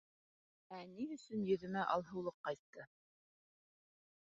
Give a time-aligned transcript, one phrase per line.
[0.77, 2.91] Ә ни өсөн йөҙөмә алһыулыҡ ҡайтты?